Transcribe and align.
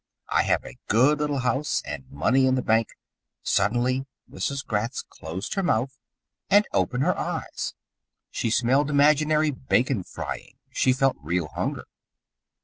I 0.29 0.41
have 0.45 0.65
a 0.65 0.79
good 0.87 1.19
little 1.19 1.41
house, 1.41 1.83
and 1.85 2.09
money 2.09 2.47
in 2.47 2.55
the 2.55 2.63
bank" 2.63 2.87
Suddenly 3.43 4.07
Mrs. 4.27 4.65
Gratz 4.65 5.03
closed 5.03 5.53
her 5.53 5.61
mouth 5.61 5.95
and 6.49 6.65
opened 6.73 7.03
her 7.03 7.15
eyes. 7.15 7.75
She 8.31 8.49
smelled 8.49 8.89
imaginary 8.89 9.51
bacon 9.51 10.01
frying. 10.03 10.57
She 10.71 10.91
felt 10.91 11.17
real 11.21 11.49
hunger. 11.49 11.85